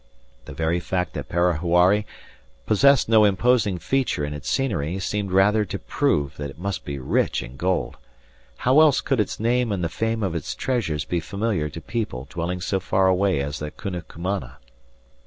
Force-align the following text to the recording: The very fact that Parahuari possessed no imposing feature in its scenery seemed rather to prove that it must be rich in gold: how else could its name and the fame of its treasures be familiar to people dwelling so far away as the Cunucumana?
The 0.45 0.53
very 0.53 0.79
fact 0.79 1.13
that 1.13 1.29
Parahuari 1.29 2.07
possessed 2.65 3.07
no 3.07 3.23
imposing 3.23 3.77
feature 3.77 4.25
in 4.25 4.33
its 4.33 4.49
scenery 4.49 4.97
seemed 4.97 5.31
rather 5.31 5.63
to 5.65 5.77
prove 5.77 6.37
that 6.37 6.49
it 6.49 6.57
must 6.57 6.83
be 6.85 6.97
rich 6.97 7.43
in 7.43 7.55
gold: 7.55 7.97
how 8.57 8.79
else 8.79 8.99
could 8.99 9.19
its 9.19 9.39
name 9.39 9.71
and 9.71 9.83
the 9.83 9.89
fame 9.89 10.23
of 10.23 10.33
its 10.33 10.55
treasures 10.55 11.05
be 11.05 11.19
familiar 11.19 11.69
to 11.69 11.79
people 11.81 12.25
dwelling 12.31 12.61
so 12.61 12.79
far 12.79 13.05
away 13.05 13.41
as 13.41 13.59
the 13.59 13.69
Cunucumana? 13.69 14.57